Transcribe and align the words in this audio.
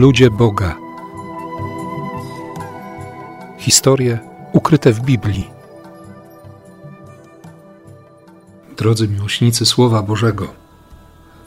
Ludzie 0.00 0.30
Boga. 0.30 0.76
Historie 3.58 4.18
ukryte 4.52 4.92
w 4.92 5.00
Biblii. 5.00 5.50
Drodzy 8.76 9.08
miłośnicy 9.08 9.66
Słowa 9.66 10.02
Bożego, 10.02 10.54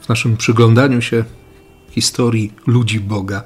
w 0.00 0.08
naszym 0.08 0.36
przyglądaniu 0.36 1.02
się 1.02 1.24
historii 1.90 2.52
ludzi 2.66 3.00
Boga 3.00 3.42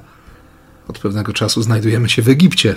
od 0.87 0.99
pewnego 0.99 1.33
czasu 1.33 1.61
znajdujemy 1.61 2.09
się 2.09 2.21
w 2.21 2.29
Egipcie, 2.29 2.75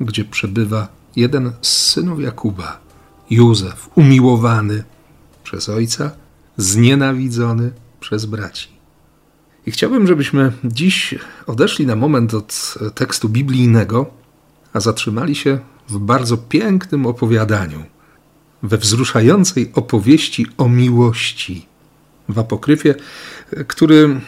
gdzie 0.00 0.24
przebywa 0.24 0.88
jeden 1.16 1.52
z 1.62 1.68
synów 1.68 2.20
Jakuba, 2.20 2.80
Józef, 3.30 3.90
umiłowany 3.94 4.84
przez 5.44 5.68
ojca, 5.68 6.10
znienawidzony 6.56 7.72
przez 8.00 8.26
braci. 8.26 8.73
I 9.66 9.70
chciałbym, 9.70 10.06
żebyśmy 10.06 10.52
dziś 10.64 11.14
odeszli 11.46 11.86
na 11.86 11.96
moment 11.96 12.34
od 12.34 12.74
tekstu 12.94 13.28
biblijnego, 13.28 14.10
a 14.72 14.80
zatrzymali 14.80 15.34
się 15.34 15.58
w 15.88 15.98
bardzo 15.98 16.36
pięknym 16.36 17.06
opowiadaniu, 17.06 17.84
we 18.62 18.78
wzruszającej 18.78 19.72
opowieści 19.74 20.46
o 20.58 20.68
miłości 20.68 21.66
w 22.28 22.38
apokryfie, 22.38 22.94
który 23.66 24.20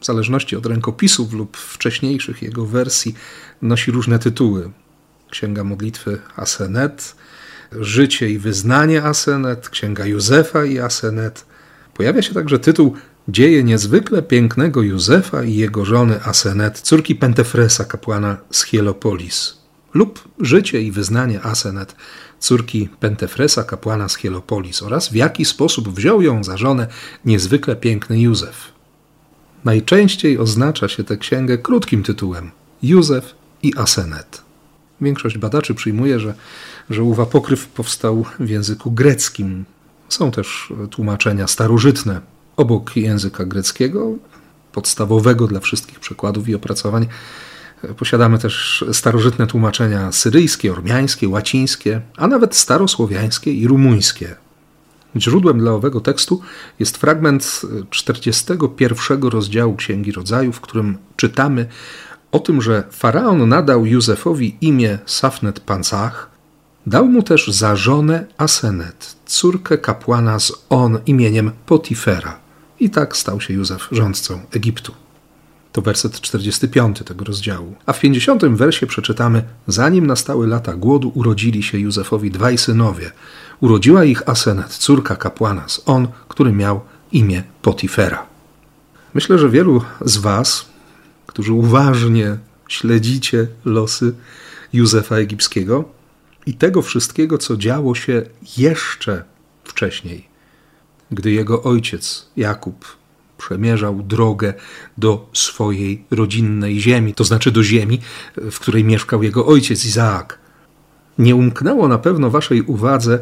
w 0.00 0.06
zależności 0.06 0.56
od 0.56 0.66
rękopisów 0.66 1.32
lub 1.32 1.56
wcześniejszych 1.56 2.42
jego 2.42 2.66
wersji 2.66 3.14
nosi 3.62 3.90
różne 3.90 4.18
tytuły. 4.18 4.70
Księga 5.30 5.64
modlitwy 5.64 6.18
Asenet, 6.36 7.16
Życie 7.80 8.30
i 8.30 8.38
wyznanie 8.38 9.02
Asenet, 9.02 9.68
Księga 9.68 10.06
Józefa 10.06 10.64
i 10.64 10.78
Asenet. 10.78 11.46
Pojawia 11.94 12.22
się 12.22 12.34
także 12.34 12.58
tytuł 12.58 12.96
Dzieje 13.28 13.64
niezwykle 13.64 14.22
pięknego 14.22 14.82
Józefa 14.82 15.44
i 15.44 15.54
jego 15.54 15.84
żony 15.84 16.24
Asenet, 16.24 16.80
córki 16.80 17.14
Pentefresa, 17.14 17.84
kapłana 17.84 18.36
z 18.50 18.62
Hielopolis, 18.62 19.56
lub 19.94 20.28
Życie 20.40 20.82
i 20.82 20.92
wyznanie 20.92 21.42
Asenet, 21.42 21.96
córki 22.38 22.88
Pentefresa, 23.00 23.64
kapłana 23.64 24.08
z 24.08 24.16
Hielopolis, 24.16 24.82
oraz 24.82 25.08
w 25.08 25.14
jaki 25.14 25.44
sposób 25.44 25.88
wziął 25.88 26.22
ją 26.22 26.44
za 26.44 26.56
żonę 26.56 26.86
niezwykle 27.24 27.76
piękny 27.76 28.20
Józef. 28.20 28.72
Najczęściej 29.64 30.38
oznacza 30.38 30.88
się 30.88 31.04
tę 31.04 31.16
księgę 31.16 31.58
krótkim 31.58 32.02
tytułem 32.02 32.50
Józef 32.82 33.34
i 33.62 33.72
Asenet. 33.76 34.42
Większość 35.00 35.38
badaczy 35.38 35.74
przyjmuje, 35.74 36.20
że, 36.20 36.34
że 36.90 37.02
ów 37.02 37.20
apokryf 37.20 37.66
powstał 37.66 38.24
w 38.40 38.48
języku 38.48 38.90
greckim. 38.90 39.64
Są 40.08 40.30
też 40.30 40.72
tłumaczenia 40.90 41.46
starożytne 41.46 42.31
obok 42.56 42.96
języka 42.96 43.44
greckiego, 43.44 44.12
podstawowego 44.72 45.46
dla 45.46 45.60
wszystkich 45.60 46.00
przekładów 46.00 46.48
i 46.48 46.54
opracowań. 46.54 47.06
Posiadamy 47.96 48.38
też 48.38 48.84
starożytne 48.92 49.46
tłumaczenia 49.46 50.12
syryjskie, 50.12 50.72
ormiańskie, 50.72 51.28
łacińskie, 51.28 52.00
a 52.16 52.26
nawet 52.26 52.56
starosłowiańskie 52.56 53.52
i 53.52 53.66
rumuńskie. 53.66 54.36
Źródłem 55.16 55.58
dla 55.58 55.72
owego 55.72 56.00
tekstu 56.00 56.40
jest 56.78 56.96
fragment 56.96 57.62
41 57.90 59.22
rozdziału 59.22 59.76
Księgi 59.76 60.12
Rodzaju, 60.12 60.52
w 60.52 60.60
którym 60.60 60.98
czytamy 61.16 61.66
o 62.32 62.38
tym, 62.38 62.62
że 62.62 62.84
faraon 62.90 63.48
nadał 63.48 63.86
Józefowi 63.86 64.56
imię 64.60 64.98
Safnet 65.06 65.60
Pancach, 65.60 66.30
dał 66.86 67.06
mu 67.06 67.22
też 67.22 67.48
za 67.48 67.76
żonę 67.76 68.26
Asenet, 68.38 69.16
córkę 69.26 69.78
kapłana 69.78 70.38
z 70.38 70.52
On 70.68 70.98
imieniem 71.06 71.50
Potifera. 71.66 72.41
I 72.82 72.90
tak 72.90 73.16
stał 73.16 73.40
się 73.40 73.54
Józef 73.54 73.88
rządcą 73.92 74.40
Egiptu. 74.52 74.94
To 75.72 75.82
werset 75.82 76.20
45 76.20 77.02
tego 77.04 77.24
rozdziału. 77.24 77.74
A 77.86 77.92
w 77.92 78.00
50 78.00 78.44
wersie 78.44 78.86
przeczytamy: 78.86 79.42
Zanim 79.66 80.06
nastały 80.06 80.46
lata 80.46 80.74
głodu, 80.74 81.12
urodzili 81.14 81.62
się 81.62 81.78
Józefowi 81.78 82.30
dwaj 82.30 82.58
synowie. 82.58 83.10
Urodziła 83.60 84.04
ich 84.04 84.28
Asenet, 84.28 84.68
córka 84.68 85.16
kapłana 85.16 85.68
z 85.68 85.82
On, 85.86 86.08
który 86.28 86.52
miał 86.52 86.80
imię 87.12 87.42
Potifera. 87.62 88.26
Myślę, 89.14 89.38
że 89.38 89.50
wielu 89.50 89.82
z 90.00 90.16
Was, 90.16 90.66
którzy 91.26 91.52
uważnie 91.52 92.36
śledzicie 92.68 93.46
losy 93.64 94.14
Józefa 94.72 95.16
Egipskiego 95.16 95.84
i 96.46 96.54
tego 96.54 96.82
wszystkiego, 96.82 97.38
co 97.38 97.56
działo 97.56 97.94
się 97.94 98.22
jeszcze 98.56 99.24
wcześniej, 99.64 100.31
gdy 101.12 101.30
jego 101.30 101.62
ojciec 101.62 102.26
Jakub 102.36 102.96
przemierzał 103.38 104.02
drogę 104.02 104.54
do 104.98 105.28
swojej 105.32 106.04
rodzinnej 106.10 106.80
ziemi, 106.80 107.14
to 107.14 107.24
znaczy 107.24 107.50
do 107.50 107.62
ziemi, 107.62 108.00
w 108.36 108.58
której 108.58 108.84
mieszkał 108.84 109.22
jego 109.22 109.46
ojciec 109.46 109.84
Izaak. 109.84 110.38
Nie 111.18 111.36
umknęło 111.36 111.88
na 111.88 111.98
pewno 111.98 112.30
waszej 112.30 112.62
uwadze 112.62 113.18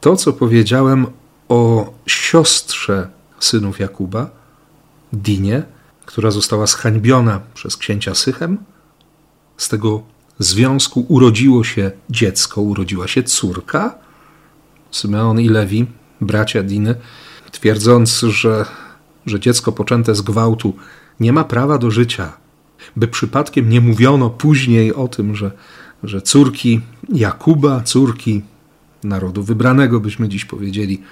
to, 0.00 0.16
co 0.16 0.32
powiedziałem 0.32 1.06
o 1.48 1.92
siostrze 2.06 3.08
synów 3.40 3.78
Jakuba, 3.78 4.30
Dinie, 5.12 5.62
która 6.06 6.30
została 6.30 6.66
zhańbiona 6.66 7.40
przez 7.54 7.76
księcia 7.76 8.14
Sychem. 8.14 8.58
Z 9.56 9.68
tego 9.68 10.02
związku 10.38 11.06
urodziło 11.08 11.64
się 11.64 11.90
dziecko, 12.10 12.60
urodziła 12.60 13.08
się 13.08 13.22
córka. 13.22 13.94
Symeon 14.90 15.40
i 15.40 15.48
Lewi, 15.48 15.86
bracia 16.20 16.62
Diny, 16.62 16.94
twierdząc, 17.50 18.20
że 18.20 18.64
że 19.26 19.40
dziecko 19.40 19.72
poczęte 19.72 20.14
z 20.14 20.22
gwałtu 20.22 20.76
nie 21.20 21.32
ma 21.32 21.44
prawa 21.44 21.78
do 21.78 21.90
życia, 21.90 22.32
by 22.96 23.08
przypadkiem 23.08 23.68
nie 23.68 23.80
mówiono 23.80 24.30
później 24.30 24.94
o 24.94 25.08
tym, 25.08 25.36
że, 25.36 25.50
że 26.02 26.22
córki 26.22 26.80
Jakuba, 27.12 27.80
córki 27.80 28.42
narodu 29.04 29.42
wybranego, 29.42 30.00
byśmy 30.00 30.28
dziś 30.28 30.44
powiedzieli, 30.44 31.02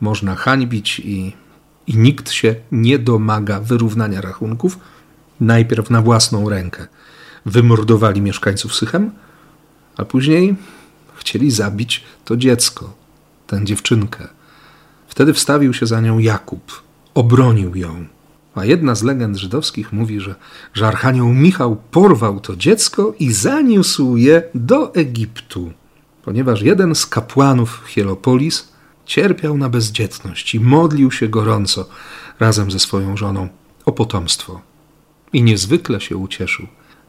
można 0.00 0.34
hańbić 0.34 1.00
i, 1.00 1.32
i 1.86 1.96
nikt 1.96 2.30
się 2.30 2.54
nie 2.72 2.98
domaga 2.98 3.60
wyrównania 3.60 4.20
rachunków, 4.20 4.78
najpierw 5.40 5.90
na 5.90 6.02
własną 6.02 6.48
rękę 6.48 6.86
wymordowali 7.46 8.20
mieszkańców 8.20 8.74
Sychem, 8.74 9.10
a 9.96 10.04
później 10.04 10.56
chcieli 11.14 11.50
zabić 11.50 12.04
to 12.24 12.36
dziecko, 12.36 12.94
tę 13.46 13.64
dziewczynkę. 13.64 14.39
Wtedy 15.10 15.34
wstawił 15.34 15.74
się 15.74 15.86
za 15.86 16.00
nią 16.00 16.18
Jakub, 16.18 16.82
obronił 17.14 17.76
ją. 17.76 18.06
A 18.54 18.64
jedna 18.64 18.94
z 18.94 19.02
legend 19.02 19.36
żydowskich 19.36 19.92
mówi, 19.92 20.20
że, 20.20 20.34
że 20.74 20.86
Archanioł 20.86 21.28
Michał 21.28 21.76
porwał 21.90 22.40
to 22.40 22.56
dziecko 22.56 23.14
i 23.18 23.32
zaniósł 23.32 24.16
je 24.16 24.42
do 24.54 24.94
Egiptu, 24.94 25.72
ponieważ 26.22 26.62
jeden 26.62 26.94
z 26.94 27.06
kapłanów 27.06 27.82
Hielopolis 27.86 28.72
cierpiał 29.06 29.58
na 29.58 29.68
bezdzietność 29.68 30.54
i 30.54 30.60
modlił 30.60 31.10
się 31.10 31.28
gorąco 31.28 31.88
razem 32.40 32.70
ze 32.70 32.78
swoją 32.78 33.16
żoną 33.16 33.48
o 33.84 33.92
potomstwo. 33.92 34.60
I 35.32 35.42
niezwykle 35.42 36.00
się 36.00 36.16
ucieszył, 36.16 36.66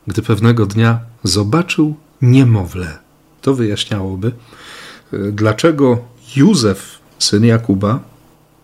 gdy 0.08 0.22
pewnego 0.22 0.66
dnia 0.66 1.00
zobaczył 1.24 1.96
niemowlę. 2.22 3.00
To 3.42 3.54
wyjaśniałoby, 3.54 4.32
e, 5.14 5.18
dlaczego 5.32 5.98
Józef, 6.36 7.01
syn 7.24 7.46
Jakuba, 7.46 8.00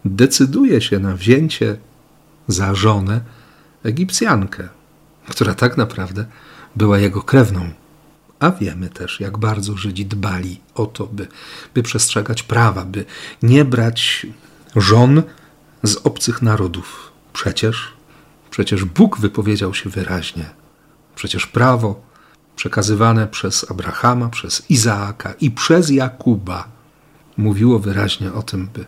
decyduje 0.05 0.81
się 0.81 0.99
na 0.99 1.15
wzięcie 1.15 1.77
za 2.47 2.75
żonę 2.75 3.21
Egipcjankę, 3.83 4.69
która 5.29 5.53
tak 5.53 5.77
naprawdę 5.77 6.25
była 6.75 6.97
jego 6.97 7.21
krewną. 7.21 7.69
A 8.39 8.51
wiemy 8.51 8.89
też, 8.89 9.19
jak 9.19 9.37
bardzo 9.37 9.77
Żydzi 9.77 10.05
dbali 10.05 10.59
o 10.75 10.85
to, 10.85 11.07
by, 11.07 11.27
by 11.73 11.83
przestrzegać 11.83 12.43
prawa, 12.43 12.85
by 12.85 13.05
nie 13.43 13.65
brać 13.65 14.27
żon 14.75 15.23
z 15.83 15.95
obcych 15.95 16.41
narodów. 16.41 17.11
Przecież, 17.33 17.93
przecież 18.49 18.85
Bóg 18.85 19.19
wypowiedział 19.19 19.73
się 19.73 19.89
wyraźnie. 19.89 20.45
Przecież 21.15 21.47
prawo 21.47 22.01
przekazywane 22.55 23.27
przez 23.27 23.71
Abrahama, 23.71 24.29
przez 24.29 24.69
Izaaka 24.69 25.33
i 25.41 25.51
przez 25.51 25.89
Jakuba 25.89 26.76
mówiło 27.37 27.79
wyraźnie 27.79 28.33
o 28.33 28.41
tym, 28.41 28.67
by 28.73 28.85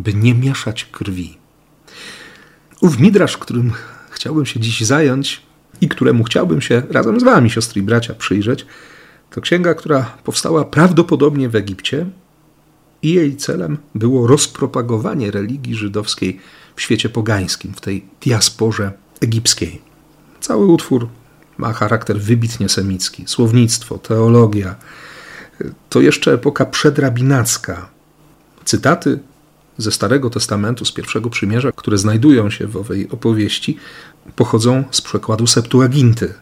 by 0.00 0.14
nie 0.14 0.34
mieszać 0.34 0.84
krwi. 0.84 1.38
Ów 2.80 2.98
midrasz, 2.98 3.38
którym 3.38 3.72
chciałbym 4.10 4.46
się 4.46 4.60
dziś 4.60 4.80
zająć 4.80 5.42
i 5.80 5.88
któremu 5.88 6.24
chciałbym 6.24 6.60
się 6.60 6.82
razem 6.90 7.20
z 7.20 7.22
wami, 7.22 7.50
siostry 7.50 7.80
i 7.80 7.84
bracia, 7.84 8.14
przyjrzeć, 8.14 8.66
to 9.30 9.40
księga, 9.40 9.74
która 9.74 10.02
powstała 10.24 10.64
prawdopodobnie 10.64 11.48
w 11.48 11.56
Egipcie 11.56 12.06
i 13.02 13.12
jej 13.12 13.36
celem 13.36 13.78
było 13.94 14.26
rozpropagowanie 14.26 15.30
religii 15.30 15.74
żydowskiej 15.74 16.40
w 16.76 16.82
świecie 16.82 17.08
pogańskim, 17.08 17.74
w 17.74 17.80
tej 17.80 18.04
diasporze 18.20 18.92
egipskiej. 19.20 19.80
Cały 20.40 20.66
utwór 20.66 21.08
ma 21.58 21.72
charakter 21.72 22.20
wybitnie 22.20 22.68
semicki. 22.68 23.24
Słownictwo, 23.26 23.98
teologia. 23.98 24.74
To 25.88 26.00
jeszcze 26.00 26.32
epoka 26.32 26.66
przedrabinacka. 26.66 27.88
Cytaty 28.64 29.18
ze 29.78 29.92
Starego 29.92 30.30
Testamentu, 30.30 30.84
z 30.84 30.92
pierwszego 30.92 31.30
przymierza, 31.30 31.72
które 31.72 31.98
znajdują 31.98 32.50
się 32.50 32.66
w 32.66 32.76
owej 32.76 33.08
opowieści, 33.10 33.76
pochodzą 34.36 34.84
z 34.90 35.00
przekładu 35.00 35.46
Septuaginty. 35.46 36.34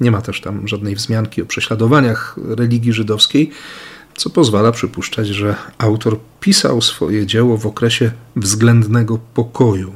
Nie 0.00 0.10
ma 0.10 0.22
też 0.22 0.40
tam 0.40 0.68
żadnej 0.68 0.94
wzmianki 0.94 1.42
o 1.42 1.46
prześladowaniach 1.46 2.36
religii 2.44 2.92
żydowskiej, 2.92 3.50
co 4.16 4.30
pozwala 4.30 4.72
przypuszczać, 4.72 5.26
że 5.26 5.56
autor 5.78 6.18
pisał 6.40 6.80
swoje 6.80 7.26
dzieło 7.26 7.56
w 7.56 7.66
okresie 7.66 8.12
względnego 8.36 9.18
pokoju, 9.34 9.92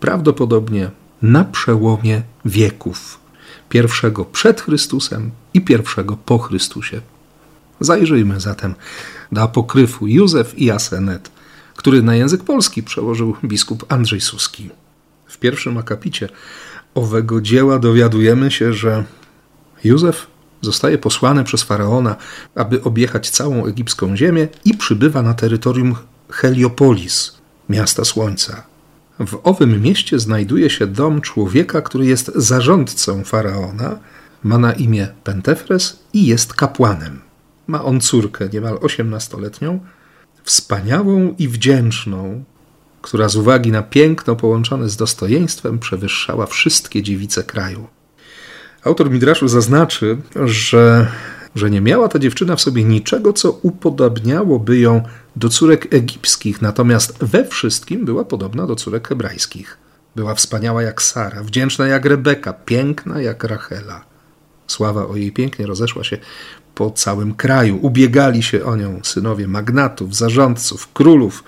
prawdopodobnie 0.00 0.90
na 1.22 1.44
przełomie 1.44 2.22
wieków, 2.44 3.20
pierwszego 3.68 4.24
przed 4.24 4.60
Chrystusem 4.60 5.30
i 5.54 5.60
pierwszego 5.60 6.16
po 6.16 6.38
Chrystusie. 6.38 7.00
Zajrzyjmy 7.80 8.40
zatem 8.40 8.74
do 9.32 9.42
apokryfu 9.42 10.06
Józef 10.06 10.58
i 10.58 10.70
Asenet, 10.70 11.30
który 11.76 12.02
na 12.02 12.14
język 12.14 12.44
polski 12.44 12.82
przełożył 12.82 13.36
biskup 13.44 13.92
Andrzej 13.92 14.20
Suski. 14.20 14.70
W 15.26 15.38
pierwszym 15.38 15.78
akapicie 15.78 16.28
owego 16.94 17.40
dzieła 17.40 17.78
dowiadujemy 17.78 18.50
się, 18.50 18.72
że 18.72 19.04
Józef 19.84 20.26
zostaje 20.60 20.98
posłany 20.98 21.44
przez 21.44 21.62
faraona, 21.62 22.16
aby 22.54 22.82
objechać 22.82 23.30
całą 23.30 23.66
egipską 23.66 24.16
ziemię 24.16 24.48
i 24.64 24.74
przybywa 24.74 25.22
na 25.22 25.34
terytorium 25.34 25.94
Heliopolis, 26.30 27.32
miasta 27.68 28.04
słońca. 28.04 28.62
W 29.18 29.40
owym 29.44 29.82
mieście 29.82 30.18
znajduje 30.18 30.70
się 30.70 30.86
dom 30.86 31.20
człowieka, 31.20 31.82
który 31.82 32.06
jest 32.06 32.32
zarządcą 32.34 33.24
faraona, 33.24 33.98
ma 34.42 34.58
na 34.58 34.72
imię 34.72 35.08
Pentefres 35.24 35.98
i 36.12 36.26
jest 36.26 36.54
kapłanem. 36.54 37.25
Ma 37.66 37.84
on 37.84 38.00
córkę 38.00 38.48
niemal 38.52 38.78
osiemnastoletnią, 38.82 39.80
wspaniałą 40.44 41.34
i 41.38 41.48
wdzięczną, 41.48 42.44
która 43.02 43.28
z 43.28 43.36
uwagi 43.36 43.72
na 43.72 43.82
piękno 43.82 44.36
połączone 44.36 44.88
z 44.88 44.96
dostojeństwem 44.96 45.78
przewyższała 45.78 46.46
wszystkie 46.46 47.02
dziewice 47.02 47.42
kraju. 47.42 47.86
Autor 48.84 49.10
Midraszu 49.10 49.48
zaznaczy, 49.48 50.16
że, 50.44 51.12
że 51.54 51.70
nie 51.70 51.80
miała 51.80 52.08
ta 52.08 52.18
dziewczyna 52.18 52.56
w 52.56 52.60
sobie 52.60 52.84
niczego, 52.84 53.32
co 53.32 53.52
upodobniałoby 53.52 54.78
ją 54.78 55.02
do 55.36 55.48
córek 55.48 55.94
egipskich, 55.94 56.62
natomiast 56.62 57.24
we 57.24 57.44
wszystkim 57.44 58.04
była 58.04 58.24
podobna 58.24 58.66
do 58.66 58.76
córek 58.76 59.08
hebrajskich. 59.08 59.78
Była 60.16 60.34
wspaniała 60.34 60.82
jak 60.82 61.02
Sara, 61.02 61.42
wdzięczna 61.42 61.86
jak 61.86 62.04
Rebeka, 62.04 62.52
piękna 62.52 63.20
jak 63.20 63.44
Rachela. 63.44 64.04
Sława 64.66 65.06
o 65.06 65.16
jej 65.16 65.32
pięknie 65.32 65.66
rozeszła 65.66 66.04
się 66.04 66.18
po 66.76 66.90
całym 66.90 67.34
kraju. 67.34 67.78
Ubiegali 67.82 68.42
się 68.42 68.64
o 68.64 68.76
nią 68.76 69.00
synowie 69.02 69.48
magnatów, 69.48 70.16
zarządców, 70.16 70.92
królów. 70.92 71.44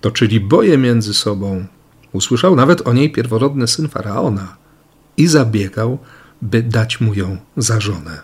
Toczyli 0.00 0.40
boje 0.40 0.78
między 0.78 1.14
sobą. 1.14 1.66
Usłyszał 2.12 2.56
nawet 2.56 2.88
o 2.88 2.92
niej 2.92 3.12
pierworodny 3.12 3.66
syn 3.66 3.88
faraona 3.88 4.56
i 5.16 5.26
zabiegał, 5.26 5.98
by 6.42 6.62
dać 6.62 7.00
mu 7.00 7.14
ją 7.14 7.36
za 7.56 7.80
żonę. 7.80 8.20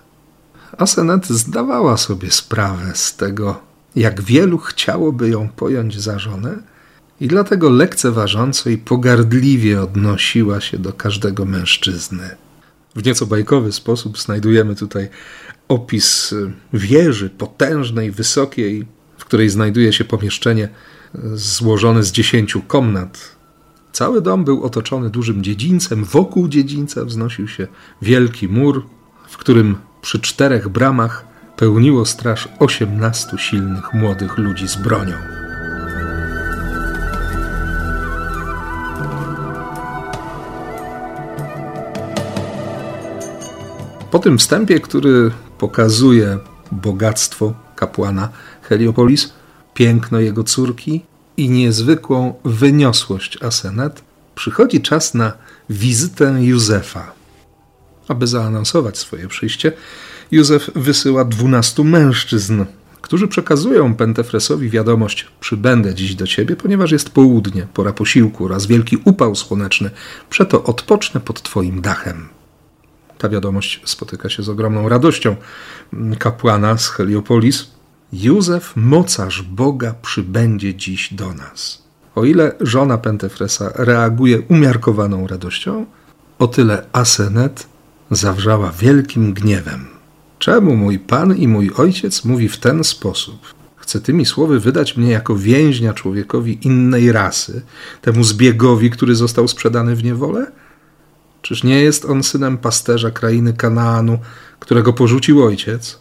Asenet 0.79 1.27
zdawała 1.27 1.97
sobie 1.97 2.31
sprawę 2.31 2.93
z 2.95 3.17
tego, 3.17 3.61
jak 3.97 4.23
wielu 4.23 4.59
chciałoby 4.59 5.29
ją 5.29 5.49
pojąć 5.49 6.01
za 6.01 6.19
żonę, 6.19 6.59
i 7.21 7.29
dlatego 7.29 7.71
lekceważąco 7.71 8.71
i 8.71 8.79
pogardliwie 8.79 9.83
odnosiła 9.83 10.61
się 10.61 10.79
do 10.79 10.93
każdego 10.93 11.45
mężczyzny. 11.45 12.31
W 12.97 13.07
nieco 13.07 13.27
bajkowy 13.27 13.73
sposób 13.73 14.19
znajdujemy 14.19 14.77
tutaj 14.77 15.09
opis 15.73 16.35
wieży 16.73 17.31
potężnej, 17.31 18.11
wysokiej, 18.11 18.87
w 19.19 19.25
której 19.25 19.49
znajduje 19.51 19.93
się 19.93 20.05
pomieszczenie 20.05 20.69
złożone 21.35 22.03
z 22.03 22.13
dziesięciu 22.13 22.63
komnat. 22.63 23.37
Cały 23.93 24.23
dom 24.23 24.45
był 24.45 24.63
otoczony 24.63 25.11
dużym 25.11 25.43
dziedzińcem, 25.43 26.05
wokół 26.05 26.49
dziedzińca 26.49 27.05
wznosił 27.05 27.49
się 27.49 27.67
wielki 28.03 28.49
mur, 28.49 28.87
w 29.29 29.37
którym 29.37 29.77
przy 30.03 30.21
czterech 30.21 30.69
bramach 30.69 31.27
pełniło 31.57 32.07
straż 32.07 32.49
osiemnastu 32.59 33.39
silnych 33.39 33.95
młodych 33.95 34.39
ludzi 34.39 34.69
z 34.69 34.77
bronią. 34.77 35.42
Po 44.13 44.19
tym 44.19 44.39
wstępie, 44.39 44.81
który 44.81 45.31
pokazuje 45.59 46.39
bogactwo 46.73 47.55
kapłana 47.77 48.29
Heliopolis, 48.63 49.33
piękno 49.75 50.21
jego 50.21 50.45
córki 50.45 51.01
i 51.37 51.51
niezwykłą 51.51 52.35
wyniosłość 52.45 53.43
Asenet, 53.43 54.03
przychodzi 54.35 54.81
czas 54.81 55.15
na 55.15 55.33
wizytę 55.71 56.37
Józefa. 56.41 57.13
Aby 58.09 58.27
zaanonsować 58.27 58.99
swoje 58.99 59.29
przyjście, 59.29 59.73
Józef 60.31 60.71
wysyła 60.75 61.25
dwunastu 61.25 61.85
mężczyzn, 61.85 62.65
którzy 63.01 63.29
przekazują 63.29 63.95
Pentefresowi 63.95 64.71
wiadomość: 64.71 65.29
Przybędę 65.41 65.95
dziś 65.95 66.15
do 66.15 66.27
ciebie, 66.27 66.57
ponieważ 66.57 66.91
jest 66.91 67.11
południe, 67.11 67.67
pora 67.75 67.93
posiłku 67.93 68.45
oraz 68.45 68.67
wielki 68.67 68.97
upał 69.05 69.35
słoneczny, 69.35 69.91
przeto 70.31 70.65
odpocznę 70.65 71.21
pod 71.21 71.43
twoim 71.43 71.81
dachem. 71.81 72.42
Ta 73.23 73.29
wiadomość 73.29 73.81
spotyka 73.85 74.29
się 74.29 74.43
z 74.43 74.49
ogromną 74.49 74.89
radością 74.89 75.37
kapłana 76.19 76.79
z 76.79 76.89
Heliopolis. 76.89 77.71
Józef, 78.13 78.73
mocarz 78.77 79.43
Boga, 79.43 79.95
przybędzie 80.03 80.75
dziś 80.75 81.15
do 81.15 81.35
nas. 81.35 81.83
O 82.15 82.25
ile 82.25 82.53
żona 82.61 82.99
Pentefresa 82.99 83.73
reaguje 83.75 84.41
umiarkowaną 84.41 85.27
radością, 85.27 85.87
o 86.39 86.47
tyle 86.47 86.87
Asenet 86.93 87.67
zawrzała 88.11 88.73
wielkim 88.73 89.35
gniewem. 89.35 89.87
Czemu 90.39 90.77
mój 90.77 90.99
pan 90.99 91.37
i 91.37 91.49
mój 91.49 91.71
ojciec 91.77 92.25
mówi 92.25 92.49
w 92.49 92.59
ten 92.59 92.85
sposób? 92.85 93.55
Chce 93.77 94.01
tymi 94.01 94.27
słowy 94.27 94.61
wydać 94.61 94.97
mnie 94.97 95.11
jako 95.11 95.37
więźnia 95.37 95.95
człowiekowi 95.95 96.59
innej 96.67 97.13
rasy, 97.13 97.63
temu 98.01 98.25
zbiegowi, 98.25 98.91
który 98.91 99.15
został 99.15 99.49
sprzedany 99.49 99.97
w 99.97 100.05
niewolę? 100.05 100.47
Czyż 101.43 101.65
nie 101.65 101.81
jest 101.81 102.05
on 102.05 102.23
synem 102.23 102.59
pasterza 102.59 103.11
krainy 103.11 103.53
Kanaanu, 103.53 104.19
którego 104.59 104.93
porzucił 104.93 105.45
ojciec? 105.45 105.99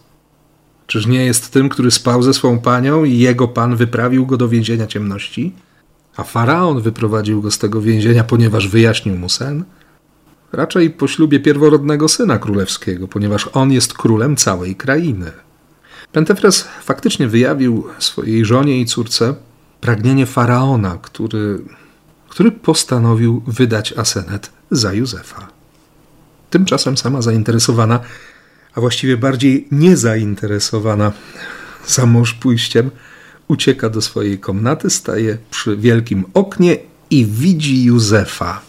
Czyż 0.87 1.05
nie 1.05 1.25
jest 1.25 1.51
tym, 1.51 1.69
który 1.69 1.91
spał 1.91 2.23
ze 2.23 2.33
swą 2.33 2.59
panią 2.59 3.03
i 3.03 3.17
jego 3.17 3.47
pan 3.47 3.75
wyprawił 3.75 4.25
go 4.25 4.37
do 4.37 4.49
więzienia 4.49 4.87
ciemności? 4.87 5.53
A 6.17 6.23
faraon 6.23 6.81
wyprowadził 6.81 7.41
go 7.41 7.51
z 7.51 7.57
tego 7.57 7.81
więzienia, 7.81 8.23
ponieważ 8.23 8.67
wyjaśnił 8.67 9.15
mu 9.15 9.29
sen? 9.29 9.63
Raczej 10.51 10.89
po 10.89 11.07
ślubie 11.07 11.39
pierworodnego 11.39 12.07
syna 12.07 12.39
królewskiego, 12.39 13.07
ponieważ 13.07 13.49
on 13.53 13.71
jest 13.71 13.93
królem 13.93 14.35
całej 14.35 14.75
krainy. 14.75 15.31
Pentefres 16.11 16.67
faktycznie 16.83 17.27
wyjawił 17.27 17.87
swojej 17.99 18.45
żonie 18.45 18.81
i 18.81 18.85
córce 18.85 19.35
pragnienie 19.81 20.25
faraona, 20.25 20.97
który, 21.01 21.59
który 22.29 22.51
postanowił 22.51 23.43
wydać 23.47 23.93
Asenet 23.93 24.60
za 24.71 24.93
Józefa. 24.93 25.47
Tymczasem 26.49 26.97
sama 26.97 27.21
zainteresowana, 27.21 27.99
a 28.75 28.81
właściwie 28.81 29.17
bardziej 29.17 29.67
niezainteresowana 29.71 31.11
za 31.87 32.05
mąż 32.05 32.33
pójściem, 32.33 32.91
ucieka 33.47 33.89
do 33.89 34.01
swojej 34.01 34.39
komnaty, 34.39 34.89
staje 34.89 35.37
przy 35.51 35.77
wielkim 35.77 36.25
oknie 36.33 36.77
i 37.09 37.25
widzi 37.25 37.83
Józefa. 37.83 38.61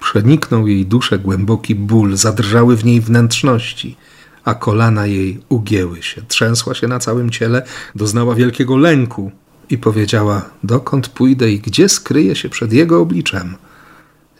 Przeniknął 0.00 0.68
jej 0.68 0.86
duszę 0.86 1.18
głęboki 1.18 1.74
ból, 1.74 2.16
zadrżały 2.16 2.76
w 2.76 2.84
niej 2.84 3.00
wnętrzności, 3.00 3.96
a 4.44 4.54
kolana 4.54 5.06
jej 5.06 5.40
ugięły 5.48 6.02
się. 6.02 6.22
Trzęsła 6.28 6.74
się 6.74 6.88
na 6.88 6.98
całym 6.98 7.30
ciele, 7.30 7.62
doznała 7.94 8.34
wielkiego 8.34 8.76
lęku 8.76 9.32
i 9.70 9.78
powiedziała: 9.78 10.50
Dokąd 10.64 11.08
pójdę 11.08 11.50
i 11.50 11.60
gdzie 11.60 11.88
skryję 11.88 12.36
się 12.36 12.48
przed 12.48 12.72
jego 12.72 13.00
obliczem? 13.00 13.56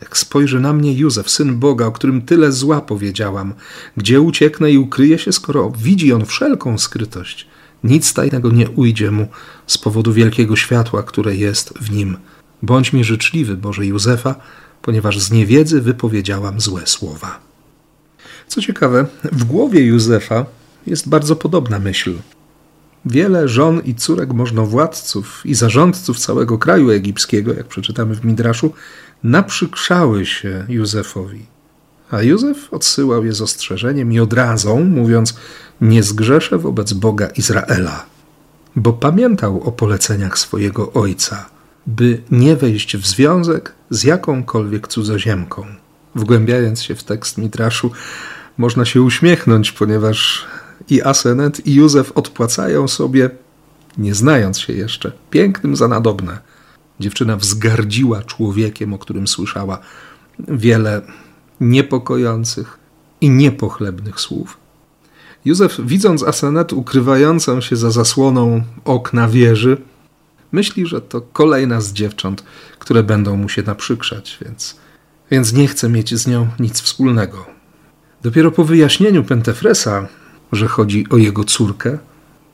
Jak 0.01 0.19
spojrzy 0.19 0.61
na 0.61 0.73
mnie 0.73 0.95
Józef, 0.95 1.31
syn 1.31 1.59
Boga, 1.59 1.87
o 1.87 1.93
którym 1.93 2.23
tyle 2.23 2.53
zła 2.53 2.81
powiedziałam, 2.81 3.55
gdzie 3.97 4.21
ucieknę 4.21 4.73
i 4.73 4.79
ukryję 4.79 5.19
się, 5.19 5.33
skoro 5.33 5.71
widzi 5.71 6.13
on 6.13 6.27
wszelką 6.27 6.79
skrytość? 6.79 7.47
Nic 7.85 8.13
tajnego 8.15 8.51
nie 8.51 8.71
ujdzie 8.71 9.11
mu 9.11 9.29
z 9.67 9.79
powodu 9.79 10.13
wielkiego 10.13 10.57
światła, 10.57 11.03
które 11.03 11.37
jest 11.37 11.75
w 11.81 11.91
nim. 11.91 12.17
Bądź 12.63 12.93
mi 12.93 13.05
życzliwy, 13.05 13.57
Boże 13.57 13.87
Józefa, 13.87 14.35
ponieważ 14.83 15.19
z 15.19 15.31
niewiedzy 15.31 15.81
wypowiedziałam 15.81 16.61
złe 16.61 16.87
słowa. 16.87 17.41
Co 18.49 18.61
ciekawe, 18.61 19.07
w 19.33 19.45
głowie 19.45 19.81
Józefa 19.87 20.47
jest 20.87 21.09
bardzo 21.09 21.37
podobna 21.37 21.79
myśl. 21.79 22.15
Wiele 23.07 23.49
żon 23.49 23.81
i 23.85 23.95
córek 23.95 24.33
możnowładców 24.33 25.43
i 25.45 25.55
zarządców 25.55 26.19
całego 26.19 26.59
kraju 26.59 26.91
egipskiego, 26.91 27.55
jak 27.55 27.67
przeczytamy 27.67 28.15
w 28.15 28.25
Midraszu, 28.25 28.73
naprzykrzały 29.25 30.27
się 30.27 30.65
Józefowi. 30.69 31.47
A 32.11 32.23
Józef 32.23 32.69
odsyłał 32.75 33.25
je 33.25 33.33
z 33.33 33.43
ostrzeżeniem 33.43 34.13
i 34.13 34.21
odrazą, 34.21 34.85
mówiąc: 34.85 35.35
Nie 35.81 36.03
zgrzeszę 36.03 36.59
wobec 36.59 36.93
Boga 36.93 37.27
Izraela, 37.27 38.07
bo 38.77 38.93
pamiętał 38.93 39.63
o 39.63 39.73
poleceniach 39.73 40.39
swojego 40.39 40.93
ojca. 40.93 41.47
by 41.87 42.23
nie 42.31 42.57
wejść 42.57 42.97
w 42.97 43.07
związek 43.07 43.73
z 43.91 44.05
jakąkolwiek 44.05 44.89
cudzoziemką. 44.89 45.67
Wgłębiając 46.15 46.83
się 46.83 46.95
w 46.95 47.05
tekst 47.05 47.39
Mitraszu, 47.39 47.91
można 48.59 48.85
się 48.85 49.03
uśmiechnąć, 49.03 49.73
ponieważ 49.73 50.47
i 50.89 51.03
Asenet, 51.03 51.67
i 51.67 51.75
Józef 51.75 52.13
odpłacają 52.13 52.89
sobie, 52.89 53.31
nie 53.99 54.15
znając 54.15 54.59
się 54.59 54.73
jeszcze, 54.73 55.13
pięknym 55.31 55.77
za 55.77 55.89
nadobne. 55.89 56.39
Dziewczyna 57.01 57.37
wzgardziła 57.37 58.23
człowiekiem, 58.23 58.95
o 58.95 58.99
którym 58.99 59.29
słyszała 59.29 59.79
wiele 60.39 61.03
niepokojących 61.61 62.79
i 63.21 63.31
niepochlebnych 63.31 64.21
słów. 64.21 64.57
Józef, 65.45 65.81
widząc 65.85 66.23
Asenet 66.23 66.73
ukrywającą 66.73 67.61
się 67.61 67.77
za 67.77 67.91
zasłoną 67.91 68.63
okna 68.85 69.29
wieży, 69.29 69.77
myśli, 70.53 70.87
że 70.87 71.01
to 71.01 71.21
kolejna 71.21 71.81
z 71.81 71.93
dziewcząt, 71.93 72.45
które 72.79 73.03
będą 73.03 73.37
mu 73.37 73.49
się 73.49 73.63
naprzykrzać, 73.63 74.39
więc, 74.45 74.77
więc 75.31 75.53
nie 75.53 75.69
chce 75.69 75.89
mieć 75.89 76.15
z 76.15 76.27
nią 76.27 76.49
nic 76.61 76.81
wspólnego. 76.81 77.47
Dopiero 78.23 78.51
po 78.51 78.65
wyjaśnieniu 78.65 79.25
Pentefresa, 79.25 80.09
że 80.53 80.69
chodzi 80.69 81.07
o 81.11 81.17
jego 81.17 81.45
córkę 81.45 81.99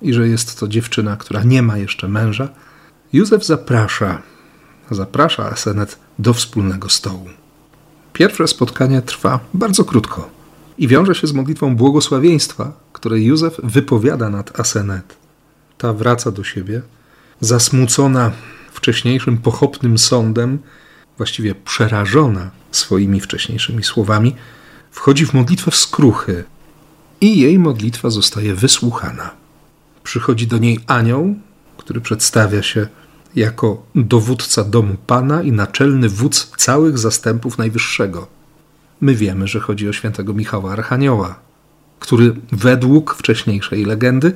i 0.02 0.12
że 0.14 0.28
jest 0.28 0.60
to 0.60 0.68
dziewczyna, 0.68 1.16
która 1.16 1.42
nie 1.42 1.62
ma 1.62 1.78
jeszcze 1.78 2.08
męża, 2.08 2.48
Józef 3.12 3.44
zaprasza, 3.44 4.22
zaprasza 4.90 5.50
Asenet 5.50 5.98
do 6.18 6.34
wspólnego 6.34 6.88
stołu. 6.88 7.26
Pierwsze 8.12 8.48
spotkanie 8.48 9.02
trwa 9.02 9.40
bardzo 9.54 9.84
krótko 9.84 10.30
i 10.78 10.88
wiąże 10.88 11.14
się 11.14 11.26
z 11.26 11.32
modlitwą 11.32 11.76
błogosławieństwa, 11.76 12.72
które 12.92 13.20
Józef 13.20 13.60
wypowiada 13.62 14.30
nad 14.30 14.60
Asenet. 14.60 15.16
Ta 15.78 15.92
wraca 15.92 16.30
do 16.30 16.44
siebie, 16.44 16.82
zasmucona 17.40 18.32
wcześniejszym 18.72 19.38
pochopnym 19.38 19.98
sądem, 19.98 20.58
właściwie 21.16 21.54
przerażona 21.54 22.50
swoimi 22.70 23.20
wcześniejszymi 23.20 23.84
słowami, 23.84 24.36
wchodzi 24.90 25.26
w 25.26 25.34
modlitwę 25.34 25.70
w 25.70 25.76
skruchy 25.76 26.44
i 27.20 27.40
jej 27.40 27.58
modlitwa 27.58 28.10
zostaje 28.10 28.54
wysłuchana. 28.54 29.30
Przychodzi 30.02 30.46
do 30.46 30.58
niej 30.58 30.80
anioł, 30.86 31.34
który 31.76 32.00
przedstawia 32.00 32.62
się 32.62 32.88
jako 33.36 33.82
dowódca 33.94 34.64
domu 34.64 34.96
Pana 35.06 35.42
i 35.42 35.52
naczelny 35.52 36.08
wódz 36.08 36.52
całych 36.56 36.98
zastępów 36.98 37.58
Najwyższego. 37.58 38.26
My 39.00 39.14
wiemy, 39.14 39.48
że 39.48 39.60
chodzi 39.60 39.88
o 39.88 39.92
świętego 39.92 40.34
Michała 40.34 40.72
Archanioła, 40.72 41.38
który 42.00 42.34
według 42.52 43.14
wcześniejszej 43.14 43.84
legendy 43.84 44.32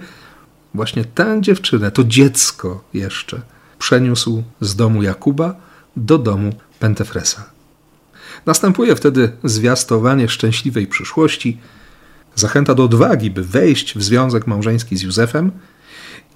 właśnie 0.75 1.05
tę 1.05 1.39
dziewczynę, 1.41 1.91
to 1.91 2.05
dziecko 2.05 2.85
jeszcze, 2.95 3.43
przeniósł 3.79 4.43
z 4.61 4.77
domu 4.77 5.03
Jakuba 5.03 5.55
do 5.97 6.19
domu 6.19 6.53
Pentefresa. 6.79 7.51
Następuje 8.47 8.97
wtedy 8.97 9.33
zwiastowanie 9.45 10.29
szczęśliwej 10.29 10.87
przyszłości, 10.87 11.59
zachęta 12.35 12.75
do 12.75 12.85
odwagi, 12.85 13.31
by 13.31 13.45
wejść 13.45 13.99
w 13.99 14.03
związek 14.03 14.47
małżeński 14.47 14.97
z 14.97 15.03
Józefem– 15.03 15.51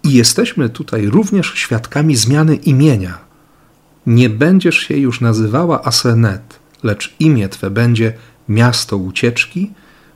i 0.02 0.12
jesteśmy 0.12 0.68
tutaj 0.68 1.06
również 1.06 1.52
świadkami 1.54 2.16
zmiany 2.16 2.56
imienia. 2.56 3.18
Nie 4.06 4.30
będziesz 4.30 4.78
się 4.78 4.96
już 4.96 5.20
nazywała 5.20 5.84
Asenet, 5.84 6.58
lecz 6.82 7.14
imię 7.20 7.48
Twe 7.48 7.70
będzie 7.70 8.12
miasto 8.48 8.96
ucieczki, 8.96 9.70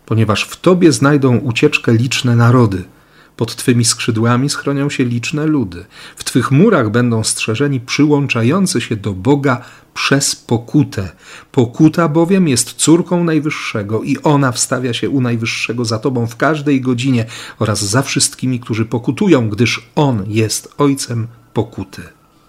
ponieważ 0.07 0.45
w 0.45 0.61
Tobie 0.61 0.93
znajdą 0.93 1.37
ucieczkę 1.37 1.93
liczne 1.93 2.37
narody– 2.37 2.85
pod 3.37 3.57
Twymi 3.57 3.85
skrzydłami 3.85 4.49
schronią 4.49 4.91
się 4.91 5.05
liczne 5.05 5.47
ludy. 5.47 5.85
W 6.17 6.25
Twych 6.25 6.51
murach 6.51 6.91
będą 6.91 7.25
strzeżeni 7.25 7.81
przyłączający 7.81 8.81
się 8.81 8.97
do 8.97 9.13
Boga 9.13 9.65
przez 9.95 10.37
pokutę. 10.37 11.11
Pokuta 11.53 12.09
bowiem 12.09 12.49
jest 12.49 12.73
córką 12.73 13.25
Najwyższego 13.25 14.03
i 14.03 14.17
ona 14.23 14.53
wstawia 14.53 14.93
się 14.93 15.11
u 15.11 15.21
Najwyższego 15.21 15.85
za 15.85 15.99
Tobą 15.99 16.27
w 16.27 16.37
każdej 16.37 16.81
godzinie 16.81 17.27
oraz 17.59 17.85
za 17.85 18.03
wszystkimi, 18.03 18.61
którzy 18.61 18.85
pokutują, 18.85 19.49
gdyż 19.49 19.91
On 19.95 20.25
jest 20.27 20.75
Ojcem 20.79 21.27
pokuty. 21.55 22.03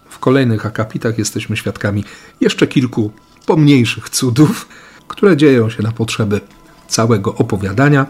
W 0.10 0.20
kolejnych 0.20 0.66
akapitach 0.66 1.18
jesteśmy 1.18 1.58
świadkami 1.58 2.04
jeszcze 2.42 2.68
kilku 2.68 3.12
pomniejszych 3.46 4.10
cudów, 4.10 4.68
które 5.08 5.38
dzieją 5.38 5.70
się 5.70 5.84
na 5.84 5.92
potrzeby 5.92 6.42
całego 6.88 7.36
opowiadania 7.36 8.06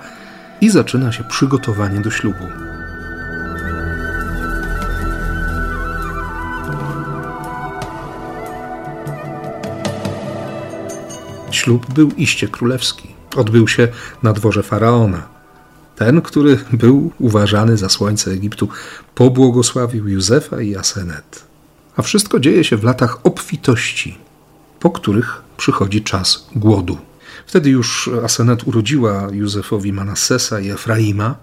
i 0.64 0.70
zaczyna 0.70 1.12
się 1.12 1.24
przygotowanie 1.24 2.00
do 2.00 2.12
ślubu. 2.12 2.48
Ślub 11.52 11.94
był 11.94 12.12
iście 12.18 12.48
królewski. 12.48 13.08
Odbył 13.36 13.68
się 13.68 13.88
na 14.24 14.34
dworze 14.34 14.64
faraona. 14.64 15.22
Ten, 15.96 16.22
który 16.22 16.60
był 16.74 17.12
uważany 17.20 17.78
za 17.78 17.90
słońce 17.90 18.32
Egiptu, 18.32 18.68
pobłogosławił 19.16 20.08
Józefa 20.08 20.62
i 20.62 20.76
Asenet. 20.76 21.44
A 21.98 22.02
wszystko 22.02 22.40
dzieje 22.40 22.64
się 22.64 22.78
w 22.78 22.84
latach 22.84 23.20
obfitości, 23.24 24.18
po 24.80 24.90
których 24.90 25.42
przychodzi 25.58 26.02
czas 26.02 26.48
głodu. 26.56 26.98
Wtedy 27.46 27.70
już 27.70 28.10
Asenet 28.24 28.68
urodziła 28.68 29.28
Józefowi 29.32 29.94
Manassesa 29.94 30.60
i 30.60 30.70
Efraima. 30.70 31.36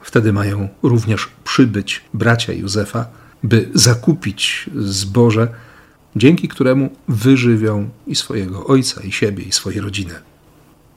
Wtedy 0.00 0.32
mają 0.32 0.68
również 0.82 1.28
przybyć 1.44 2.02
bracia 2.14 2.52
Józefa, 2.52 3.06
by 3.42 3.68
zakupić 3.74 4.70
zboże, 4.76 5.48
dzięki 6.16 6.48
któremu 6.48 6.90
wyżywią 7.08 7.90
i 8.06 8.14
swojego 8.14 8.66
ojca, 8.66 9.02
i 9.02 9.12
siebie, 9.12 9.44
i 9.44 9.52
swoje 9.52 9.80
rodziny. 9.80 10.14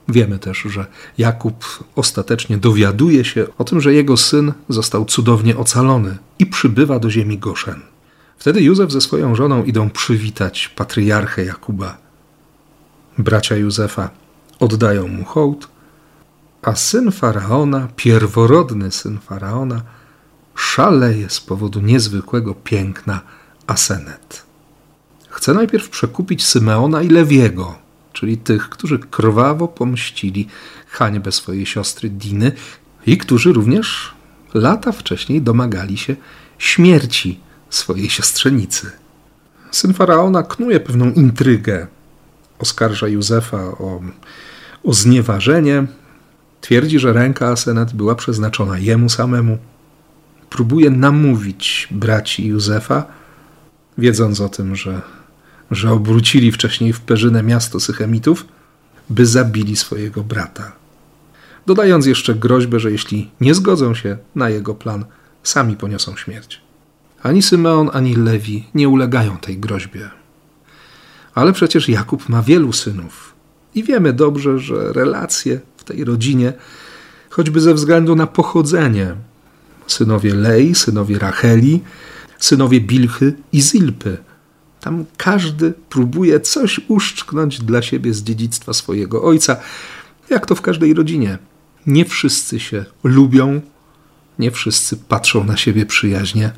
Wiemy 0.08 0.38
też, 0.38 0.58
że 0.58 0.86
Jakub 1.18 1.84
ostatecznie 1.94 2.58
dowiaduje 2.58 3.24
się 3.24 3.46
o 3.58 3.64
tym, 3.64 3.80
że 3.80 3.94
jego 3.94 4.16
syn 4.16 4.52
został 4.68 5.04
cudownie 5.04 5.56
ocalony 5.56 6.18
i 6.38 6.46
przybywa 6.46 6.98
do 6.98 7.10
ziemi 7.10 7.38
Goszen. 7.38 7.80
Wtedy 8.38 8.62
Józef 8.62 8.92
ze 8.92 9.00
swoją 9.00 9.34
żoną 9.34 9.64
idą 9.64 9.90
przywitać 9.90 10.68
patriarchę 10.68 11.44
Jakuba. 11.44 12.07
Bracia 13.18 13.56
Józefa 13.56 14.10
oddają 14.60 15.08
mu 15.08 15.24
hołd, 15.24 15.68
a 16.62 16.74
syn 16.74 17.12
faraona, 17.12 17.88
pierworodny 17.96 18.90
syn 18.90 19.18
faraona, 19.18 19.82
szaleje 20.54 21.30
z 21.30 21.40
powodu 21.40 21.80
niezwykłego 21.80 22.54
piękna 22.54 23.20
Asenet. 23.66 24.42
Chce 25.28 25.54
najpierw 25.54 25.88
przekupić 25.88 26.46
Symeona 26.46 27.02
i 27.02 27.08
Lewiego, 27.08 27.78
czyli 28.12 28.38
tych, 28.38 28.68
którzy 28.68 28.98
krwawo 28.98 29.68
pomścili 29.68 30.48
hańbę 30.88 31.32
swojej 31.32 31.66
siostry 31.66 32.10
Diny 32.10 32.52
i 33.06 33.18
którzy 33.18 33.52
również 33.52 34.14
lata 34.54 34.92
wcześniej 34.92 35.42
domagali 35.42 35.98
się 35.98 36.16
śmierci 36.58 37.40
swojej 37.70 38.10
siostrzenicy. 38.10 38.90
Syn 39.70 39.94
faraona 39.94 40.42
knuje 40.42 40.80
pewną 40.80 41.12
intrygę. 41.12 41.86
Oskarża 42.58 43.08
Józefa 43.08 43.58
o 43.58 44.00
o 44.84 44.94
znieważenie. 44.94 45.86
Twierdzi, 46.60 46.98
że 46.98 47.12
ręka 47.12 47.48
Asenet 47.48 47.92
była 47.92 48.14
przeznaczona 48.14 48.78
jemu 48.78 49.08
samemu. 49.08 49.58
Próbuje 50.50 50.90
namówić 50.90 51.88
braci 51.90 52.46
Józefa, 52.46 53.06
wiedząc 53.98 54.40
o 54.40 54.48
tym, 54.48 54.76
że, 54.76 55.00
że 55.70 55.92
obrócili 55.92 56.52
wcześniej 56.52 56.92
w 56.92 57.00
Perzynę 57.00 57.42
miasto 57.42 57.80
Sychemitów, 57.80 58.46
by 59.10 59.26
zabili 59.26 59.76
swojego 59.76 60.24
brata. 60.24 60.72
Dodając 61.66 62.06
jeszcze 62.06 62.34
groźbę, 62.34 62.80
że 62.80 62.92
jeśli 62.92 63.30
nie 63.40 63.54
zgodzą 63.54 63.94
się 63.94 64.18
na 64.34 64.50
jego 64.50 64.74
plan, 64.74 65.04
sami 65.42 65.76
poniosą 65.76 66.16
śmierć. 66.16 66.60
Ani 67.22 67.42
Symeon, 67.42 67.90
ani 67.92 68.16
Lewi 68.16 68.66
nie 68.74 68.88
ulegają 68.88 69.36
tej 69.36 69.58
groźbie. 69.58 70.10
Ale 71.34 71.52
przecież 71.52 71.88
Jakub 71.88 72.28
ma 72.28 72.42
wielu 72.42 72.72
synów 72.72 73.34
i 73.74 73.84
wiemy 73.84 74.12
dobrze, 74.12 74.58
że 74.58 74.92
relacje 74.92 75.60
w 75.76 75.84
tej 75.84 76.04
rodzinie, 76.04 76.52
choćby 77.30 77.60
ze 77.60 77.74
względu 77.74 78.16
na 78.16 78.26
pochodzenie, 78.26 79.14
synowie 79.86 80.34
Lei, 80.34 80.74
synowie 80.74 81.18
Racheli, 81.18 81.80
synowie 82.38 82.80
Bilchy 82.80 83.34
i 83.52 83.62
Zilpy, 83.62 84.16
tam 84.80 85.04
każdy 85.16 85.72
próbuje 85.88 86.40
coś 86.40 86.80
uszczknąć 86.88 87.58
dla 87.58 87.82
siebie 87.82 88.14
z 88.14 88.22
dziedzictwa 88.22 88.72
swojego 88.72 89.22
ojca, 89.22 89.56
jak 90.30 90.46
to 90.46 90.54
w 90.54 90.62
każdej 90.62 90.94
rodzinie. 90.94 91.38
Nie 91.86 92.04
wszyscy 92.04 92.60
się 92.60 92.84
lubią, 93.04 93.60
nie 94.38 94.50
wszyscy 94.50 94.96
patrzą 94.96 95.44
na 95.44 95.56
siebie 95.56 95.86
przyjaźnie. 95.86 96.50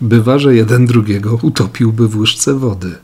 Bywa, 0.00 0.38
że 0.38 0.54
jeden 0.54 0.86
drugiego 0.86 1.38
utopiłby 1.42 2.08
w 2.08 2.16
łyżce 2.16 2.54
wody. 2.54 2.94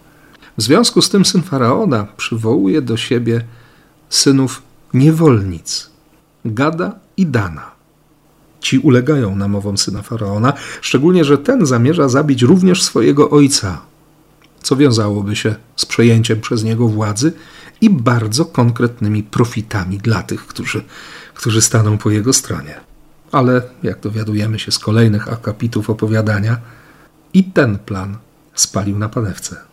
W 0.59 0.63
związku 0.63 1.03
z 1.03 1.09
tym 1.09 1.25
syn 1.25 1.43
faraona 1.43 2.07
przywołuje 2.17 2.83
do 2.83 2.97
siebie 2.97 3.45
synów 4.09 4.63
niewolnic, 4.95 5.91
Gada 6.45 6.99
i 7.17 7.27
Dana. 7.27 7.71
Ci 8.61 8.79
ulegają 8.79 9.37
namowom 9.37 9.79
syna 9.79 10.03
faraona, 10.03 10.53
szczególnie, 10.81 11.25
że 11.25 11.39
ten 11.39 11.67
zamierza 11.67 12.09
zabić 12.09 12.43
również 12.43 12.83
swojego 12.83 13.31
ojca. 13.31 13.83
co 14.63 14.77
wiązałoby 14.77 15.37
się 15.37 15.55
z 15.77 15.87
przejęciem 15.87 16.41
przez 16.41 16.65
niego 16.65 16.89
władzy 16.89 17.33
i 17.81 17.91
bardzo 17.91 18.45
konkretnymi 18.45 19.23
profitami 19.23 19.99
dla 19.99 20.23
tych, 20.23 20.47
którzy, 20.47 20.85
którzy 21.35 21.63
staną 21.63 21.99
po 21.99 22.11
jego 22.11 22.33
stronie. 22.33 22.81
Ale, 23.33 23.63
jak 23.83 24.01
dowiadujemy 24.01 24.59
się 24.59 24.73
z 24.73 24.79
kolejnych 24.79 25.33
akapitów 25.33 25.91
opowiadania, 25.91 26.57
i 27.35 27.45
ten 27.45 27.79
plan 27.79 28.17
spalił 28.55 28.99
na 28.99 29.09
panewce. 29.09 29.70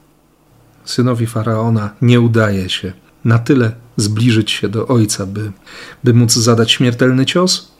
Synowi 0.88 1.28
faraona 1.28 1.90
nie 2.02 2.22
udaje 2.22 2.70
się 2.70 2.94
na 3.26 3.40
tyle 3.40 3.72
zbliżyć 3.98 4.52
się 4.52 4.70
do 4.70 4.88
ojca, 4.88 5.26
by, 5.26 5.52
by 6.04 6.14
móc 6.14 6.34
zadać 6.34 6.72
śmiertelny 6.72 7.26
cios. 7.26 7.72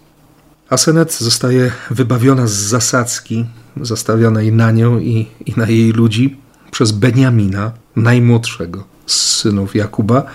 Asenet 0.70 1.14
zostaje 1.14 1.72
wybawiona 1.92 2.48
z 2.48 2.52
zasadzki 2.52 3.46
zastawionej 3.82 4.52
na 4.52 4.72
nią 4.72 5.00
i, 5.00 5.28
i 5.46 5.54
na 5.58 5.68
jej 5.68 5.92
ludzi 5.92 6.38
przez 6.72 6.92
Beniamina, 6.92 7.72
najmłodszego 7.96 8.84
z 9.06 9.36
synów 9.36 9.76
Jakuba, 9.76 10.26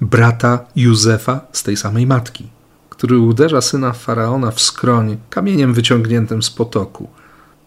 brata 0.00 0.64
Józefa 0.76 1.40
z 1.52 1.62
tej 1.62 1.76
samej 1.76 2.06
matki, 2.06 2.48
który 2.90 3.18
uderza 3.18 3.60
syna 3.60 3.92
faraona 3.92 4.50
w 4.50 4.60
skroń 4.60 5.16
kamieniem 5.30 5.74
wyciągniętym 5.74 6.42
z 6.42 6.50
potoku 6.50 7.08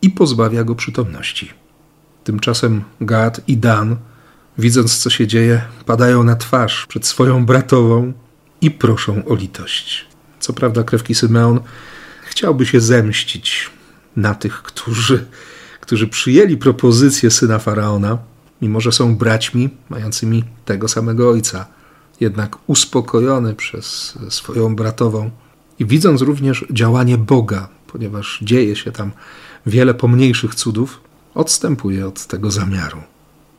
i 0.02 0.10
pozbawia 0.10 0.64
go 0.64 0.76
przytomności. 0.76 1.54
Tymczasem 2.24 2.84
Gad 3.02 3.42
i 3.48 3.58
Dan 3.58 3.96
widząc 4.60 4.98
co 4.98 5.10
się 5.10 5.28
dzieje, 5.28 5.62
padają 5.86 6.24
na 6.24 6.36
twarz 6.36 6.86
przed 6.86 7.06
swoją 7.06 7.46
bratową 7.46 8.14
i 8.62 8.72
proszą 8.72 9.26
o 9.26 9.36
litość. 9.36 10.06
Co 10.40 10.54
prawda, 10.54 10.84
krewki 10.84 11.16
Symeon 11.16 11.60
chciałby 12.24 12.66
się 12.66 12.82
zemścić 12.82 13.70
na 14.16 14.36
tych, 14.36 14.62
którzy, 14.62 15.26
którzy 15.82 16.08
przyjęli 16.08 16.58
propozycję 16.58 17.32
syna 17.32 17.60
faraona, 17.60 18.18
mimo 18.62 18.82
że 18.82 18.92
są 18.92 19.16
braćmi 19.16 19.70
mającymi 19.90 20.44
tego 20.66 20.88
samego 20.88 21.30
ojca. 21.30 21.66
Jednak 22.20 22.58
uspokojony 22.68 23.56
przez 23.56 24.18
swoją 24.30 24.76
bratową 24.76 25.32
i 25.80 25.86
widząc 25.86 26.22
również 26.22 26.66
działanie 26.72 27.18
Boga, 27.18 27.70
ponieważ 27.88 28.40
dzieje 28.42 28.76
się 28.76 28.92
tam 28.92 29.12
wiele 29.66 29.94
pomniejszych 29.94 30.56
cudów, 30.56 31.02
odstępuje 31.36 32.08
od 32.08 32.28
tego 32.28 32.52
zamiaru. 32.52 33.02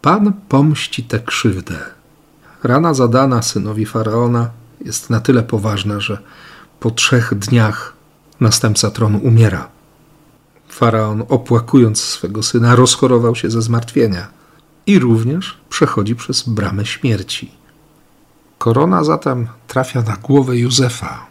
Pan 0.02 0.32
pomści 0.48 1.02
tę 1.02 1.18
krzywdę. 1.18 1.78
Rana 2.62 2.94
zadana 2.94 3.42
synowi 3.42 3.86
faraona 3.86 4.50
jest 4.84 5.10
na 5.10 5.20
tyle 5.20 5.42
poważna, 5.42 6.00
że 6.00 6.18
po 6.80 6.90
trzech 6.90 7.34
dniach 7.34 7.92
następca 8.40 8.90
tronu 8.90 9.18
umiera. 9.18 9.68
Faraon, 10.68 11.24
opłakując 11.28 12.00
swego 12.00 12.42
syna, 12.42 12.76
rozchorował 12.76 13.34
się 13.34 13.50
ze 13.50 13.62
zmartwienia 13.62 14.28
i 14.86 14.98
również 14.98 15.58
przechodzi 15.68 16.16
przez 16.16 16.48
bramę 16.48 16.86
śmierci. 16.86 17.50
Korona 18.58 19.04
zatem 19.04 19.48
trafia 19.66 20.02
na 20.02 20.16
głowę 20.16 20.56
Józefa. 20.56 21.26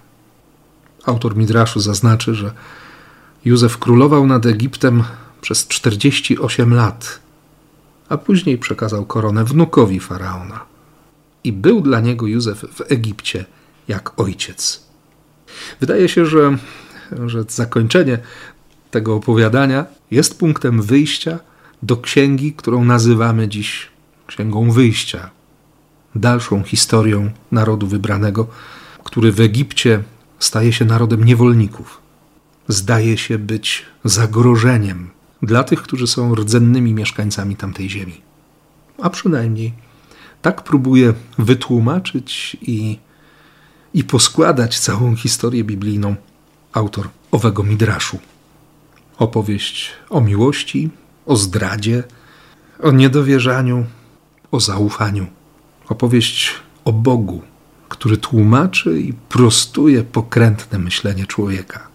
Autor 1.06 1.38
Midraszu 1.38 1.80
zaznaczy, 1.80 2.36
że 2.36 2.52
Józef 3.46 3.78
królował 3.78 4.28
nad 4.28 4.46
Egiptem 4.46 5.04
przez 5.42 5.68
48 5.68 6.74
lat 6.74 7.20
a 8.10 8.18
później 8.18 8.58
przekazał 8.58 9.06
koronę 9.06 9.46
wnukowi 9.46 10.00
faraona. 10.00 10.66
I 11.44 11.54
był 11.54 11.82
dla 11.82 12.00
niego 12.00 12.28
Józef 12.28 12.66
w 12.74 12.92
Egipcie 12.92 13.46
jak 13.88 14.20
ojciec. 14.20 14.84
Wydaje 15.80 16.10
się, 16.10 16.26
że, 16.26 16.58
że 17.26 17.44
zakończenie 17.48 18.20
tego 18.92 19.16
opowiadania 19.16 19.86
jest 20.12 20.40
punktem 20.40 20.82
wyjścia 20.82 21.40
do 21.84 21.98
księgi, 21.98 22.54
którą 22.54 22.86
nazywamy 22.86 23.48
dziś 23.48 23.90
Księgą 24.28 24.72
Wyjścia. 24.72 25.30
Dalszą 26.16 26.64
historią 26.64 27.32
narodu 27.52 27.88
wybranego, 27.88 28.48
który 29.04 29.32
w 29.32 29.40
Egipcie 29.40 30.04
staje 30.40 30.74
się 30.74 30.86
narodem 30.86 31.24
niewolników. 31.24 32.02
Zdaje 32.68 33.18
się 33.18 33.38
być 33.38 33.86
zagrożeniem 34.04 35.10
dla 35.42 35.64
tych, 35.64 35.82
którzy 35.82 36.08
są 36.08 36.36
rdzennymi 36.36 36.94
mieszkańcami 36.94 37.56
tamtej 37.56 37.90
ziemi. 37.90 38.22
A 39.02 39.10
przynajmniej 39.10 39.74
tak 40.42 40.64
próbuje 40.64 41.14
wytłumaczyć 41.38 42.58
i, 42.62 43.00
i 43.94 44.04
poskładać 44.04 44.80
całą 44.80 45.16
historię 45.16 45.64
biblijną 45.64 46.16
autor 46.74 47.10
owego 47.32 47.64
Midraszu. 47.64 48.20
Opowieść 49.18 49.92
o 50.10 50.22
miłości, 50.22 50.90
o 51.26 51.36
zdradzie, 51.36 52.04
o 52.80 52.92
niedowierzaniu, 52.92 53.86
o 54.52 54.60
zaufaniu. 54.60 55.28
Opowieść 55.90 56.52
o 56.86 56.94
Bogu, 56.94 57.42
który 57.90 58.18
tłumaczy 58.18 59.02
i 59.02 59.14
prostuje 59.14 60.04
pokrętne 60.04 60.80
myślenie 60.80 61.26
człowieka. 61.26 61.88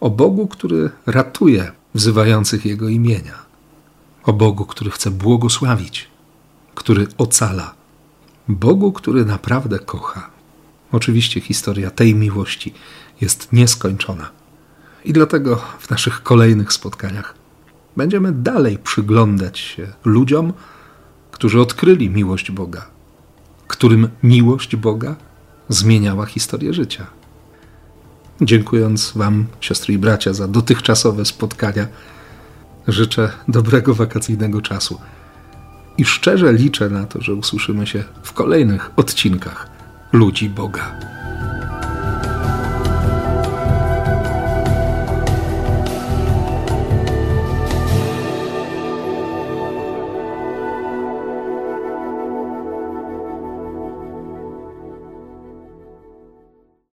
O 0.00 0.10
Bogu, 0.10 0.46
który 0.46 0.90
ratuje 1.06 1.72
wzywających 1.94 2.66
Jego 2.66 2.88
imienia, 2.88 3.34
o 4.24 4.32
Bogu, 4.32 4.66
który 4.66 4.90
chce 4.90 5.10
błogosławić, 5.10 6.08
który 6.74 7.06
ocala, 7.18 7.74
Bogu, 8.48 8.92
który 8.92 9.24
naprawdę 9.24 9.78
kocha. 9.78 10.30
Oczywiście 10.92 11.40
historia 11.40 11.90
tej 11.90 12.14
miłości 12.14 12.74
jest 13.20 13.52
nieskończona. 13.52 14.30
I 15.04 15.12
dlatego 15.12 15.56
w 15.78 15.90
naszych 15.90 16.22
kolejnych 16.22 16.72
spotkaniach 16.72 17.34
będziemy 17.96 18.32
dalej 18.32 18.78
przyglądać 18.78 19.58
się 19.58 19.92
ludziom, 20.04 20.52
którzy 21.30 21.60
odkryli 21.60 22.10
miłość 22.10 22.50
Boga, 22.50 22.86
którym 23.66 24.08
miłość 24.22 24.76
Boga 24.76 25.16
zmieniała 25.68 26.26
historię 26.26 26.74
życia. 26.74 27.06
Dziękując 28.40 29.12
Wam, 29.16 29.46
siostry 29.60 29.94
i 29.94 29.98
bracia, 29.98 30.32
za 30.32 30.48
dotychczasowe 30.48 31.24
spotkania, 31.24 31.86
życzę 32.88 33.30
dobrego 33.48 33.94
wakacyjnego 33.94 34.62
czasu 34.62 35.00
i 35.98 36.04
szczerze 36.04 36.52
liczę 36.52 36.90
na 36.90 37.04
to, 37.06 37.20
że 37.20 37.34
usłyszymy 37.34 37.86
się 37.86 38.04
w 38.22 38.32
kolejnych 38.32 38.90
odcinkach 38.96 39.68
Ludzi 40.12 40.48
Boga. 40.48 41.13